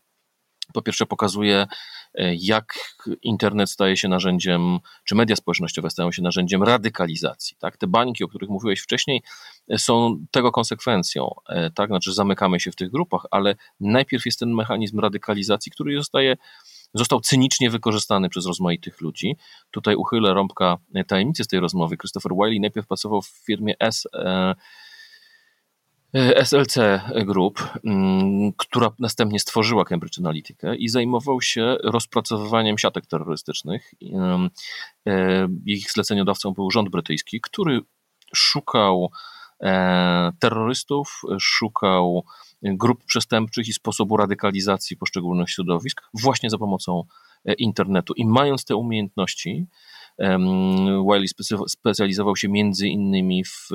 po 0.73 0.81
pierwsze 0.81 1.05
pokazuje, 1.05 1.67
e, 2.13 2.35
jak 2.35 2.73
internet 3.21 3.69
staje 3.69 3.97
się 3.97 4.07
narzędziem, 4.07 4.79
czy 5.03 5.15
media 5.15 5.35
społecznościowe 5.35 5.89
stają 5.89 6.11
się 6.11 6.21
narzędziem 6.21 6.63
radykalizacji. 6.63 7.57
Tak? 7.59 7.77
Te 7.77 7.87
bańki, 7.87 8.23
o 8.23 8.27
których 8.27 8.49
mówiłeś 8.49 8.79
wcześniej, 8.79 9.21
e, 9.69 9.77
są 9.77 10.25
tego 10.31 10.51
konsekwencją. 10.51 11.29
E, 11.49 11.71
tak? 11.71 11.89
Znaczy, 11.89 12.13
zamykamy 12.13 12.59
się 12.59 12.71
w 12.71 12.75
tych 12.75 12.91
grupach, 12.91 13.25
ale 13.31 13.55
najpierw 13.79 14.25
jest 14.25 14.39
ten 14.39 14.53
mechanizm 14.53 14.99
radykalizacji, 14.99 15.71
który 15.71 15.97
zostaje 15.97 16.37
został 16.93 17.21
cynicznie 17.21 17.69
wykorzystany 17.69 18.29
przez 18.29 18.45
rozmaitych 18.45 19.01
ludzi. 19.01 19.35
Tutaj 19.71 19.95
uchylę 19.95 20.33
rąbka 20.33 20.77
tajemnicy 21.07 21.43
z 21.43 21.47
tej 21.47 21.59
rozmowy. 21.59 21.97
Christopher 21.97 22.31
Wiley 22.35 22.59
najpierw 22.59 22.87
pracował 22.87 23.21
w 23.21 23.27
firmie 23.27 23.73
S. 23.79 24.07
E, 26.13 26.45
SLC 26.45 27.01
Group, 27.25 27.69
mm, 27.85 28.53
która 28.57 28.91
następnie 28.99 29.39
stworzyła 29.39 29.85
Cambridge 29.85 30.19
Analytica 30.19 30.75
i 30.75 30.89
zajmował 30.89 31.41
się 31.41 31.77
rozpracowywaniem 31.83 32.77
siatek 32.77 33.05
terrorystycznych. 33.05 33.93
E, 35.07 35.47
ich 35.65 35.91
zleceniodawcą 35.91 36.51
był 36.51 36.71
rząd 36.71 36.89
brytyjski, 36.89 37.41
który 37.41 37.79
szukał 38.35 39.11
e, 39.63 40.31
terrorystów, 40.39 41.21
szukał 41.39 42.23
grup 42.61 43.03
przestępczych 43.05 43.67
i 43.67 43.73
sposobu 43.73 44.17
radykalizacji 44.17 44.97
poszczególnych 44.97 45.49
środowisk 45.49 46.01
właśnie 46.13 46.49
za 46.49 46.57
pomocą 46.57 47.03
internetu. 47.57 48.13
I 48.13 48.25
mając 48.25 48.65
te 48.65 48.75
umiejętności, 48.75 49.67
Wiley 51.11 51.27
specjalizował 51.67 52.35
się 52.35 52.49
między 52.49 52.87
innymi 52.87 53.43
w 53.43 53.69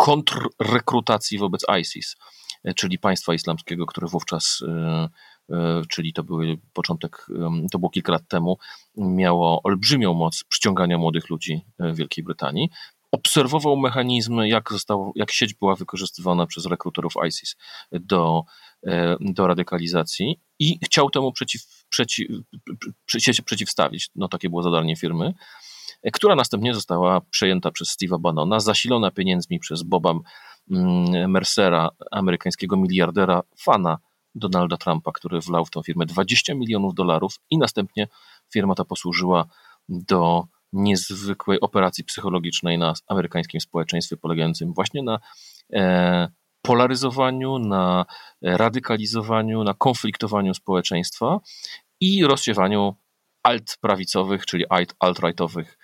kontrrekrutacji 0.00 1.38
wobec 1.38 1.64
ISIS, 1.80 2.16
e, 2.64 2.74
czyli 2.74 2.98
państwa 2.98 3.34
islamskiego, 3.34 3.86
które 3.86 4.08
wówczas, 4.08 4.62
e, 4.68 5.08
e, 5.50 5.82
czyli 5.88 6.12
to 6.12 6.24
były 6.24 6.58
początek, 6.72 7.26
to 7.72 7.78
było 7.78 7.90
kilka 7.90 8.12
lat 8.12 8.28
temu, 8.28 8.58
miało 8.96 9.60
olbrzymią 9.62 10.14
moc 10.14 10.44
przyciągania 10.44 10.98
młodych 10.98 11.30
ludzi 11.30 11.64
w 11.78 11.96
Wielkiej 11.96 12.24
Brytanii. 12.24 12.70
Obserwował 13.12 13.76
mechanizmy, 13.76 14.48
jak, 14.48 14.72
zostało, 14.72 15.12
jak 15.14 15.30
sieć 15.30 15.54
była 15.54 15.76
wykorzystywana 15.76 16.46
przez 16.46 16.66
rekruterów 16.66 17.12
ISIS 17.28 17.56
do, 17.92 18.44
do 19.20 19.46
radykalizacji 19.46 20.40
i 20.58 20.78
chciał 20.84 21.10
temu 21.10 21.32
przeciw, 21.32 21.62
przeciw, 21.88 22.26
się 23.18 23.42
przeciwstawić. 23.42 24.10
No, 24.14 24.28
takie 24.28 24.48
było 24.48 24.62
zadanie 24.62 24.96
firmy 24.96 25.34
która 26.12 26.34
następnie 26.34 26.74
została 26.74 27.20
przejęta 27.20 27.70
przez 27.70 27.96
Steve'a 27.96 28.20
Bannona, 28.20 28.60
zasilona 28.60 29.10
pieniędzmi 29.10 29.58
przez 29.58 29.82
Boba 29.82 30.14
mm, 30.70 31.30
Mercera, 31.30 31.88
amerykańskiego 32.10 32.76
miliardera, 32.76 33.42
fana 33.58 33.98
Donalda 34.34 34.76
Trumpa, 34.76 35.12
który 35.12 35.40
wlał 35.40 35.64
w 35.64 35.70
tę 35.70 35.80
firmę 35.86 36.06
20 36.06 36.54
milionów 36.54 36.94
dolarów 36.94 37.34
i 37.50 37.58
następnie 37.58 38.08
firma 38.52 38.74
ta 38.74 38.84
posłużyła 38.84 39.44
do 39.88 40.44
niezwykłej 40.72 41.60
operacji 41.60 42.04
psychologicznej 42.04 42.78
na 42.78 42.94
amerykańskim 43.06 43.60
społeczeństwie, 43.60 44.16
polegającym 44.16 44.72
właśnie 44.72 45.02
na 45.02 45.18
e, 45.72 46.28
polaryzowaniu, 46.62 47.58
na 47.58 48.06
radykalizowaniu, 48.42 49.64
na 49.64 49.74
konfliktowaniu 49.74 50.54
społeczeństwa 50.54 51.40
i 52.00 52.24
rozsiewaniu 52.24 52.96
alt-prawicowych, 53.42 54.46
czyli 54.46 54.64
alt-rightowych 55.00 55.78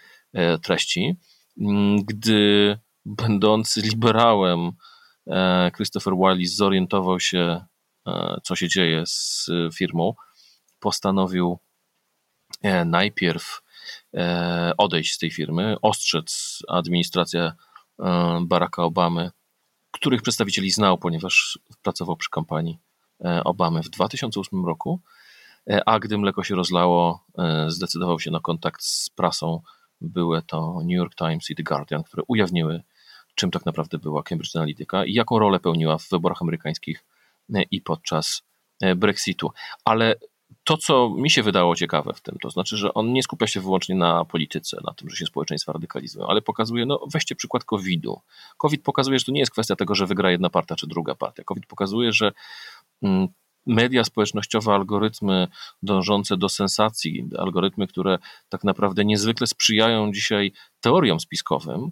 treści, 0.63 1.17
mm, 1.61 2.05
gdy 2.05 2.79
będący 3.07 3.81
liberałem 3.81 4.73
e, 5.27 5.71
Christopher 5.77 6.15
Wiley 6.15 6.47
zorientował 6.47 7.21
się, 7.21 7.65
e, 8.07 8.41
co 8.45 8.57
się 8.57 8.69
dzieje 8.69 9.03
z 9.07 9.51
firmą, 9.75 10.15
postanowił 10.81 11.59
najpierw 12.87 13.63
odejść 14.79 15.15
z 15.15 15.19
tej 15.19 15.31
firmy, 15.31 15.77
ostrzec 15.83 16.59
administrację 16.69 17.53
Baracka 18.41 18.83
Obamy, 18.83 19.31
których 19.91 20.23
przedstawicieli 20.23 20.71
znał, 20.71 20.99
ponieważ 20.99 21.59
pracował 21.83 22.17
przy 22.17 22.31
kampanii 22.31 22.79
Obamy 23.45 23.83
w 23.83 23.89
2008 23.89 24.67
roku, 24.67 25.01
a 25.87 25.99
gdy 25.99 26.19
mleko 26.19 26.45
się 26.45 26.55
rozlało, 26.55 27.25
zdecydował 27.69 28.21
się 28.21 28.31
na 28.31 28.41
kontakt 28.41 28.83
z 28.83 29.11
prasą 29.11 29.63
były 30.01 30.43
to 30.43 30.79
New 30.83 30.97
York 30.97 31.15
Times 31.15 31.51
i 31.51 31.55
The 31.55 31.63
Guardian, 31.63 32.03
które 32.03 32.23
ujawniły 32.29 32.83
czym 33.37 33.51
tak 33.51 33.67
naprawdę 33.67 33.99
była 33.99 34.23
Cambridge 34.23 34.57
Analytica 34.57 35.05
i 35.05 35.15
jaką 35.15 35.39
rolę 35.39 35.61
pełniła 35.61 35.99
w 35.99 36.09
wyborach 36.09 36.43
amerykańskich 36.43 37.05
i 37.71 37.81
podczas 37.81 38.43
Brexitu. 38.97 39.51
Ale 39.85 40.15
to, 40.65 40.77
co 40.77 41.11
mi 41.11 41.31
się 41.31 41.43
wydało 41.43 41.77
ciekawe 41.77 42.13
w 42.13 42.21
tym, 42.21 42.39
to 42.43 42.51
znaczy, 42.51 42.77
że 42.77 42.95
on 42.95 43.13
nie 43.13 43.23
skupia 43.23 43.47
się 43.47 43.61
wyłącznie 43.61 43.95
na 43.95 44.25
polityce, 44.25 44.77
na 44.85 44.95
tym, 44.95 45.11
że 45.11 45.17
się 45.17 45.27
społeczeństwa 45.27 45.73
radykalizują, 45.73 46.27
ale 46.27 46.43
pokazuje, 46.43 46.87
no 46.87 47.01
weźcie 47.13 47.35
przykład 47.35 47.65
COVID-u. 47.65 48.21
COVID 48.59 48.83
pokazuje, 48.83 49.19
że 49.19 49.25
to 49.25 49.33
nie 49.33 49.41
jest 49.41 49.53
kwestia 49.53 49.77
tego, 49.77 49.95
że 49.95 50.07
wygra 50.07 50.31
jedna 50.31 50.51
partia 50.51 50.77
czy 50.77 50.87
druga 50.87 51.15
partia. 51.15 51.45
COVID 51.45 51.67
pokazuje, 51.67 52.13
że 52.13 52.33
mm, 53.03 53.29
media 53.67 54.05
społecznościowe, 54.05 54.73
algorytmy 54.73 55.49
dążące 55.83 56.37
do 56.37 56.49
sensacji, 56.49 57.29
algorytmy, 57.39 57.87
które 57.87 58.19
tak 58.49 58.65
naprawdę 58.65 59.05
niezwykle 59.05 59.47
sprzyjają 59.47 60.13
dzisiaj 60.13 60.53
teoriom 60.81 61.21
spiskowym, 61.21 61.91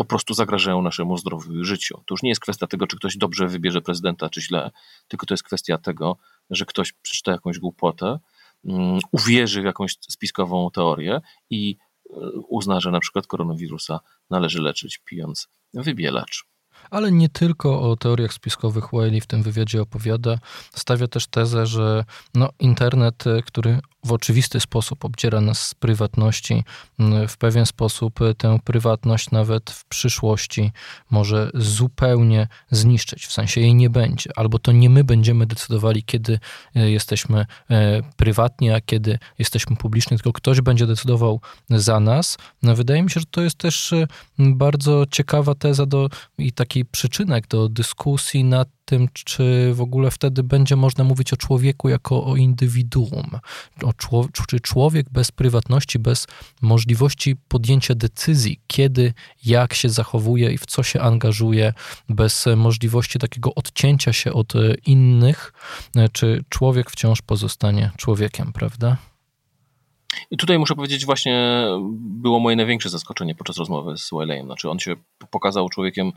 po 0.00 0.04
prostu 0.04 0.34
zagrażają 0.34 0.82
naszemu 0.82 1.16
zdrowiu 1.16 1.60
i 1.60 1.64
życiu. 1.64 1.94
To 2.06 2.14
już 2.14 2.22
nie 2.22 2.28
jest 2.28 2.40
kwestia 2.40 2.66
tego, 2.66 2.86
czy 2.86 2.96
ktoś 2.96 3.16
dobrze 3.16 3.48
wybierze 3.48 3.82
prezydenta, 3.82 4.28
czy 4.28 4.42
źle, 4.42 4.70
tylko 5.08 5.26
to 5.26 5.34
jest 5.34 5.42
kwestia 5.42 5.78
tego, 5.78 6.16
że 6.50 6.64
ktoś 6.64 6.92
przeczyta 6.92 7.32
jakąś 7.32 7.58
głupotę, 7.58 8.18
um, 8.64 8.98
uwierzy 9.12 9.62
w 9.62 9.64
jakąś 9.64 9.96
spiskową 10.08 10.70
teorię 10.70 11.20
i 11.50 11.76
e, 12.10 12.14
uzna, 12.48 12.80
że 12.80 12.90
na 12.90 13.00
przykład 13.00 13.26
koronawirusa 13.26 14.00
należy 14.30 14.62
leczyć 14.62 14.98
pijąc 14.98 15.48
wybielacz. 15.74 16.49
Ale 16.90 17.12
nie 17.12 17.28
tylko 17.28 17.90
o 17.90 17.96
teoriach 17.96 18.32
spiskowych 18.32 18.84
Wiley 18.92 19.20
w 19.20 19.26
tym 19.26 19.42
wywiadzie 19.42 19.82
opowiada. 19.82 20.38
Stawia 20.74 21.08
też 21.08 21.26
tezę, 21.26 21.66
że 21.66 22.04
no, 22.34 22.48
internet, 22.58 23.26
e, 23.26 23.42
który 23.42 23.78
w 24.04 24.12
oczywisty 24.12 24.60
sposób 24.60 25.04
obdziera 25.04 25.40
nas 25.40 25.68
z 25.68 25.74
prywatności, 25.74 26.64
w 27.28 27.36
pewien 27.36 27.66
sposób 27.66 28.22
e, 28.22 28.34
tę 28.34 28.58
prywatność 28.64 29.30
nawet 29.30 29.70
w 29.70 29.84
przyszłości 29.84 30.72
może 31.10 31.50
zupełnie 31.54 32.48
zniszczyć, 32.70 33.26
w 33.26 33.32
sensie 33.32 33.60
jej 33.60 33.74
nie 33.74 33.90
będzie, 33.90 34.30
albo 34.36 34.58
to 34.58 34.72
nie 34.72 34.90
my 34.90 35.04
będziemy 35.04 35.46
decydowali, 35.46 36.02
kiedy 36.02 36.38
e, 36.74 36.90
jesteśmy 36.90 37.46
prywatni, 38.16 38.70
a 38.70 38.80
kiedy 38.80 39.18
jesteśmy 39.38 39.76
publiczni, 39.76 40.16
tylko 40.16 40.32
ktoś 40.32 40.60
będzie 40.60 40.86
decydował 40.86 41.40
za 41.70 42.00
nas. 42.00 42.38
No, 42.62 42.74
wydaje 42.74 43.02
mi 43.02 43.10
się, 43.10 43.20
że 43.20 43.26
to 43.30 43.42
jest 43.42 43.56
też 43.56 43.94
bardzo 44.38 45.04
ciekawa 45.10 45.54
teza 45.54 45.86
do, 45.86 46.08
i 46.38 46.52
taki 46.52 46.84
przyczynek 46.84 47.46
do 47.46 47.68
dyskusji 47.68 48.44
nad 48.44 48.68
tym, 48.90 49.08
czy 49.14 49.70
w 49.74 49.80
ogóle 49.80 50.10
wtedy 50.10 50.42
będzie 50.42 50.76
można 50.76 51.04
mówić 51.04 51.32
o 51.32 51.36
człowieku 51.36 51.88
jako 51.88 52.24
o 52.24 52.36
indywiduum. 52.36 53.30
O 53.82 53.92
czy 54.48 54.60
człowiek 54.60 55.10
bez 55.10 55.32
prywatności, 55.32 55.98
bez 55.98 56.26
możliwości 56.62 57.36
podjęcia 57.48 57.94
decyzji, 57.94 58.60
kiedy, 58.66 59.12
jak 59.44 59.74
się 59.74 59.88
zachowuje 59.88 60.52
i 60.52 60.58
w 60.58 60.66
co 60.66 60.82
się 60.82 61.00
angażuje, 61.00 61.72
bez 62.08 62.46
możliwości 62.56 63.18
takiego 63.18 63.54
odcięcia 63.54 64.12
się 64.12 64.32
od 64.32 64.52
innych, 64.86 65.52
czy 66.12 66.44
człowiek 66.48 66.90
wciąż 66.90 67.22
pozostanie 67.22 67.90
człowiekiem, 67.96 68.52
prawda? 68.52 68.96
I 70.30 70.36
tutaj 70.36 70.58
muszę 70.58 70.74
powiedzieć, 70.74 71.06
właśnie 71.06 71.64
było 72.00 72.40
moje 72.40 72.56
największe 72.56 72.88
zaskoczenie 72.88 73.34
podczas 73.34 73.56
rozmowy 73.56 73.96
z 73.96 74.10
Wileyem. 74.10 74.46
Znaczy, 74.46 74.70
on 74.70 74.78
się 74.78 74.96
pokazał 75.30 75.68
człowiekiem 75.68 76.12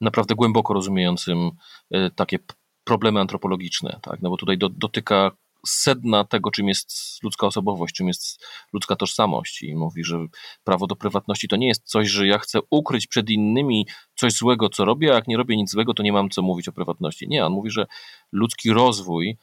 naprawdę 0.00 0.34
głęboko 0.34 0.74
rozumiejącym 0.74 1.50
e, 1.90 2.10
takie 2.10 2.38
problemy 2.84 3.20
antropologiczne, 3.20 3.98
tak? 4.02 4.22
no 4.22 4.30
bo 4.30 4.36
tutaj 4.36 4.58
do, 4.58 4.68
dotyka 4.68 5.30
sedna 5.66 6.24
tego, 6.24 6.50
czym 6.50 6.68
jest 6.68 7.18
ludzka 7.22 7.46
osobowość, 7.46 7.94
czym 7.94 8.08
jest 8.08 8.44
ludzka 8.72 8.96
tożsamość 8.96 9.62
i 9.62 9.74
mówi, 9.74 10.04
że 10.04 10.26
prawo 10.64 10.86
do 10.86 10.96
prywatności 10.96 11.48
to 11.48 11.56
nie 11.56 11.68
jest 11.68 11.82
coś, 11.84 12.08
że 12.08 12.26
ja 12.26 12.38
chcę 12.38 12.58
ukryć 12.70 13.06
przed 13.06 13.30
innymi 13.30 13.86
coś 14.14 14.32
złego, 14.32 14.68
co 14.68 14.84
robię, 14.84 15.12
a 15.12 15.14
jak 15.14 15.28
nie 15.28 15.36
robię 15.36 15.56
nic 15.56 15.70
złego, 15.70 15.94
to 15.94 16.02
nie 16.02 16.12
mam 16.12 16.30
co 16.30 16.42
mówić 16.42 16.68
o 16.68 16.72
prywatności. 16.72 17.28
Nie, 17.28 17.46
on 17.46 17.52
mówi, 17.52 17.70
że 17.70 17.86
ludzki 18.32 18.70
rozwój, 18.70 19.36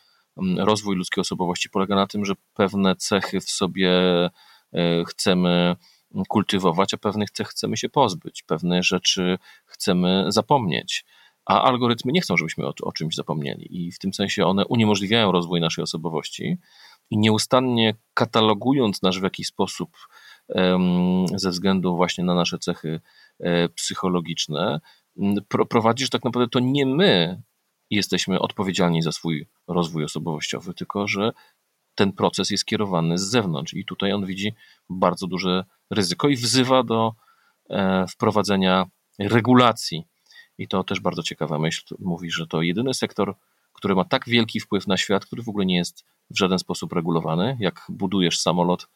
rozwój 0.57 0.95
ludzkiej 0.95 1.21
osobowości 1.21 1.69
polega 1.69 1.95
na 1.95 2.07
tym, 2.07 2.25
że 2.25 2.33
pewne 2.53 2.95
cechy 2.95 3.41
w 3.41 3.49
sobie 3.49 3.91
e, 4.73 5.03
chcemy 5.07 5.75
kultywować, 6.27 6.93
a 6.93 6.97
pewnych 6.97 7.31
cech 7.31 7.47
chcemy 7.47 7.77
się 7.77 7.89
pozbyć, 7.89 8.43
pewne 8.43 8.83
rzeczy 8.83 9.37
chcemy 9.65 10.25
zapomnieć. 10.27 11.05
A 11.45 11.61
algorytmy 11.61 12.11
nie 12.11 12.21
chcą, 12.21 12.37
żebyśmy 12.37 12.65
o, 12.67 12.73
o 12.81 12.91
czymś 12.91 13.15
zapomnieli, 13.15 13.87
i 13.87 13.91
w 13.91 13.99
tym 13.99 14.13
sensie 14.13 14.45
one 14.45 14.65
uniemożliwiają 14.65 15.31
rozwój 15.31 15.61
naszej 15.61 15.83
osobowości 15.83 16.57
i 17.09 17.17
nieustannie 17.17 17.95
katalogując 18.13 19.01
nas 19.01 19.17
w 19.17 19.23
jakiś 19.23 19.47
sposób 19.47 19.97
ze 21.35 21.49
względu 21.49 21.95
właśnie 21.95 22.23
na 22.23 22.35
nasze 22.35 22.59
cechy 22.59 23.01
e, 23.39 23.69
psychologiczne, 23.69 24.81
prowadzi, 25.69 26.03
że 26.03 26.09
tak 26.09 26.23
naprawdę 26.23 26.49
to 26.49 26.59
nie 26.59 26.85
my 26.85 27.41
jesteśmy 27.89 28.39
odpowiedzialni 28.39 29.01
za 29.01 29.11
swój 29.11 29.47
rozwój 29.67 30.03
osobowościowy, 30.03 30.73
tylko 30.73 31.07
że 31.07 31.31
ten 31.95 32.13
proces 32.13 32.49
jest 32.49 32.65
kierowany 32.65 33.17
z 33.17 33.21
zewnątrz 33.21 33.73
i 33.73 33.85
tutaj 33.85 34.13
on 34.13 34.25
widzi 34.25 34.53
bardzo 34.89 35.27
duże 35.27 35.65
ryzyko 35.89 36.29
i 36.29 36.35
wzywa 36.35 36.83
do 36.83 37.13
e, 37.69 38.05
wprowadzenia 38.07 38.85
regulacji. 39.19 40.03
I 40.57 40.67
to 40.67 40.83
też 40.83 40.99
bardzo 40.99 41.23
ciekawa 41.23 41.59
myśl. 41.59 41.95
Mówi, 41.99 42.31
że 42.31 42.47
to 42.47 42.61
jedyny 42.61 42.93
sektor, 42.93 43.35
który 43.73 43.95
ma 43.95 44.05
tak 44.05 44.29
wielki 44.29 44.59
wpływ 44.59 44.87
na 44.87 44.97
świat, 44.97 45.25
który 45.25 45.43
w 45.43 45.49
ogóle 45.49 45.65
nie 45.65 45.75
jest 45.75 46.05
w 46.29 46.37
żaden 46.37 46.59
sposób 46.59 46.93
regulowany. 46.93 47.57
Jak 47.59 47.85
budujesz 47.89 48.39
samolot, 48.39 48.87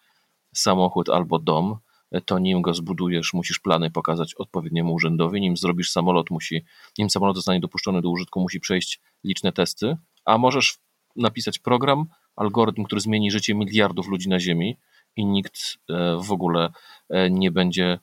samochód 0.55 1.09
albo 1.09 1.39
dom, 1.39 1.77
to 2.25 2.39
nim 2.39 2.61
go 2.61 2.73
zbudujesz, 2.73 3.33
musisz 3.33 3.59
plany 3.59 3.91
pokazać 3.91 4.33
odpowiedniemu 4.35 4.93
urzędowi, 4.93 5.41
nim 5.41 5.57
zrobisz 5.57 5.91
samolot, 5.91 6.29
musi, 6.29 6.65
nim 6.97 7.09
samolot 7.09 7.35
zostanie 7.35 7.59
dopuszczony 7.59 8.01
do 8.01 8.09
użytku, 8.09 8.39
musi 8.39 8.59
przejść 8.59 9.01
liczne 9.23 9.51
testy, 9.51 9.97
a 10.25 10.37
możesz 10.37 10.79
napisać 11.17 11.59
program, 11.59 12.05
algorytm, 12.35 12.83
który 12.83 13.01
zmieni 13.01 13.31
życie 13.31 13.55
miliardów 13.55 14.07
ludzi 14.07 14.29
na 14.29 14.39
Ziemi 14.39 14.77
i 15.15 15.25
nikt 15.25 15.77
e, 15.89 16.17
w 16.23 16.31
ogóle 16.31 16.69
e, 17.09 17.29
nie 17.29 17.51
będzie 17.51 17.99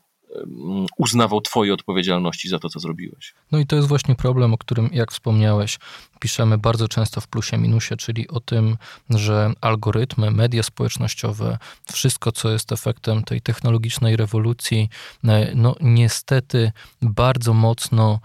uznawał 0.98 1.40
Twojej 1.40 1.72
odpowiedzialności 1.72 2.48
za 2.48 2.58
to, 2.58 2.68
co 2.68 2.80
zrobiłeś. 2.80 3.34
No 3.52 3.58
i 3.58 3.66
to 3.66 3.76
jest 3.76 3.88
właśnie 3.88 4.14
problem, 4.14 4.54
o 4.54 4.58
którym, 4.58 4.90
jak 4.92 5.12
wspomniałeś, 5.12 5.78
piszemy 6.20 6.58
bardzo 6.58 6.88
często 6.88 7.20
w 7.20 7.28
plusie 7.28 7.58
minusie, 7.58 7.96
czyli 7.96 8.28
o 8.28 8.40
tym, 8.40 8.76
że 9.10 9.52
algorytmy, 9.60 10.30
media 10.30 10.62
społecznościowe, 10.62 11.58
wszystko, 11.92 12.32
co 12.32 12.50
jest 12.50 12.72
efektem 12.72 13.24
tej 13.24 13.40
technologicznej 13.40 14.16
rewolucji, 14.16 14.88
e, 15.24 15.54
no 15.54 15.74
niestety 15.80 16.72
bardzo 17.02 17.54
mocno 17.54 18.20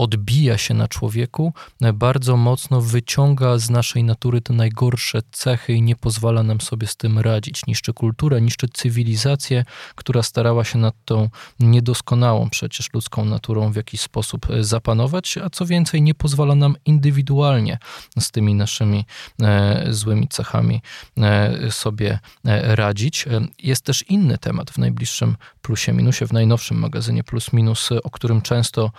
odbija 0.00 0.58
się 0.58 0.74
na 0.74 0.88
człowieku, 0.88 1.52
bardzo 1.94 2.36
mocno 2.36 2.80
wyciąga 2.80 3.58
z 3.58 3.70
naszej 3.70 4.04
natury 4.04 4.40
te 4.40 4.52
najgorsze 4.52 5.20
cechy 5.32 5.72
i 5.72 5.82
nie 5.82 5.96
pozwala 5.96 6.42
nam 6.42 6.60
sobie 6.60 6.86
z 6.86 6.96
tym 6.96 7.18
radzić. 7.18 7.66
Niszczy 7.66 7.92
kulturę, 7.92 8.40
niszczy 8.40 8.68
cywilizację, 8.68 9.64
która 9.94 10.22
starała 10.22 10.64
się 10.64 10.78
nad 10.78 10.94
tą 11.04 11.28
niedoskonałą 11.60 12.50
przecież 12.50 12.92
ludzką 12.92 13.24
naturą 13.24 13.72
w 13.72 13.76
jakiś 13.76 14.00
sposób 14.00 14.46
zapanować, 14.60 15.38
a 15.38 15.50
co 15.50 15.66
więcej, 15.66 16.02
nie 16.02 16.14
pozwala 16.14 16.54
nam 16.54 16.76
indywidualnie 16.84 17.78
z 18.18 18.30
tymi 18.30 18.54
naszymi 18.54 19.04
e, 19.42 19.86
złymi 19.90 20.28
cechami 20.28 20.82
e, 21.18 21.70
sobie 21.70 22.18
e, 22.44 22.76
radzić. 22.76 23.24
Jest 23.62 23.84
też 23.84 24.02
inny 24.02 24.38
temat 24.38 24.70
w 24.70 24.78
najbliższym 24.78 25.36
plusie 25.62 25.92
minusie, 25.92 26.26
w 26.26 26.32
najnowszym 26.32 26.78
magazynie 26.78 27.24
Plus 27.24 27.52
Minus, 27.52 27.88
o 28.04 28.10
którym 28.10 28.42
często 28.42 28.90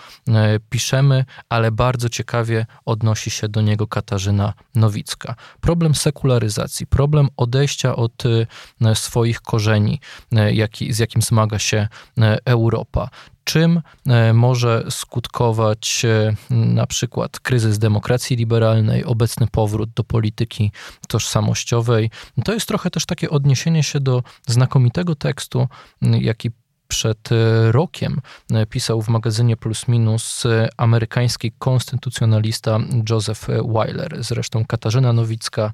pisze 0.70 0.91
piszemy, 0.92 1.26
ale 1.50 1.72
bardzo 1.72 2.10
ciekawie 2.10 2.66
odnosi 2.86 3.30
się 3.30 3.50
do 3.50 3.62
niego 3.62 3.88
Katarzyna 3.88 4.54
Nowicka. 4.76 5.36
Problem 5.62 5.96
sekularyzacji, 5.96 6.88
problem 6.88 7.30
odejścia 7.38 7.96
od 7.96 8.24
e, 8.82 8.96
swoich 8.96 9.42
korzeni, 9.42 10.00
e, 10.32 10.54
jaki, 10.54 10.94
z 10.94 11.00
jakim 11.00 11.22
zmaga 11.22 11.60
się 11.60 11.88
e, 12.18 12.38
Europa 12.46 13.10
czym 13.44 13.82
może 14.34 14.84
skutkować 14.90 16.06
na 16.50 16.88
przykład 16.88 17.40
kryzys 17.40 17.80
demokracji 17.80 18.38
liberalnej, 18.38 19.06
obecny 19.06 19.48
powrót 19.48 19.90
do 19.90 20.04
polityki 20.04 20.72
tożsamościowej. 21.08 22.10
To 22.46 22.54
jest 22.54 22.68
trochę 22.68 22.90
też 22.90 23.06
takie 23.06 23.30
odniesienie 23.30 23.84
się 23.84 24.00
do 24.00 24.24
znakomitego 24.48 25.16
tekstu, 25.16 25.68
jaki 26.02 26.52
przed 26.92 27.32
e, 27.32 27.72
rokiem 27.72 28.22
e, 28.54 28.66
pisał 28.66 29.02
w 29.02 29.10
magazynie 29.10 29.58
Plus 29.58 29.88
Minus 29.88 30.46
e, 30.46 30.70
amerykański 30.78 31.52
konstytucjonalista 31.60 32.80
Joseph 33.10 33.48
Weiler. 33.76 34.24
Zresztą 34.24 34.66
Katarzyna 34.66 35.14
Nowicka, 35.14 35.74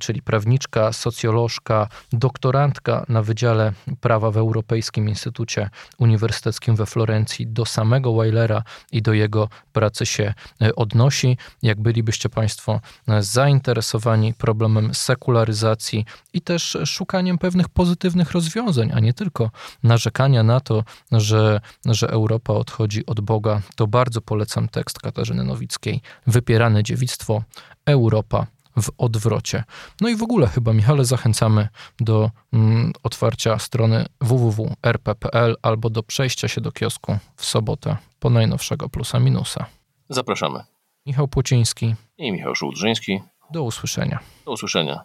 czyli 0.00 0.22
prawniczka, 0.22 0.92
socjolożka, 0.92 1.88
doktorantka 2.12 3.04
na 3.08 3.22
Wydziale 3.22 3.72
Prawa 4.00 4.30
w 4.30 4.36
Europejskim 4.36 5.08
Instytucie 5.08 5.70
Uniwersyteckim 5.98 6.76
we 6.76 6.86
Florencji, 6.86 7.46
do 7.46 7.66
samego 7.66 8.14
Weilera 8.14 8.62
i 8.92 9.02
do 9.02 9.12
jego 9.12 9.48
pracy 9.72 10.06
się 10.06 10.34
odnosi. 10.76 11.36
Jak 11.62 11.80
bylibyście 11.80 12.28
Państwo 12.28 12.80
zainteresowani 13.20 14.34
problemem 14.34 14.94
sekularyzacji 14.94 16.04
i 16.32 16.40
też 16.40 16.78
szukaniem 16.84 17.38
pewnych 17.38 17.68
pozytywnych 17.68 18.32
rozwiązań, 18.32 18.90
a 18.94 19.00
nie 19.00 19.12
tylko 19.12 19.50
narzekania 19.82 20.42
na 20.42 20.49
to, 20.58 20.84
że, 21.12 21.60
że 21.86 22.08
Europa 22.08 22.52
odchodzi 22.52 23.06
od 23.06 23.20
Boga, 23.20 23.60
to 23.76 23.86
bardzo 23.86 24.20
polecam 24.20 24.68
tekst 24.68 24.98
Katarzyny 24.98 25.44
Nowickiej 25.44 26.00
Wypierane 26.26 26.82
dziewictwo, 26.82 27.42
Europa 27.86 28.46
w 28.82 28.90
odwrocie. 28.98 29.64
No 30.00 30.08
i 30.08 30.16
w 30.16 30.22
ogóle 30.22 30.46
chyba, 30.46 30.72
Michale, 30.72 31.04
zachęcamy 31.04 31.68
do 32.00 32.30
mm, 32.52 32.92
otwarcia 33.02 33.58
strony 33.58 34.06
www.rp.pl 34.20 35.56
albo 35.62 35.90
do 35.90 36.02
przejścia 36.02 36.48
się 36.48 36.60
do 36.60 36.72
kiosku 36.72 37.18
w 37.36 37.44
sobotę 37.44 37.96
po 38.20 38.30
najnowszego 38.30 38.88
plusa 38.88 39.20
minusa. 39.20 39.66
Zapraszamy. 40.08 40.64
Michał 41.06 41.28
Płociński. 41.28 41.94
I 42.18 42.32
Michał 42.32 42.54
Szułdrzyński. 42.54 43.20
Do 43.50 43.62
usłyszenia. 43.62 44.18
Do 44.44 44.52
usłyszenia. 44.52 45.04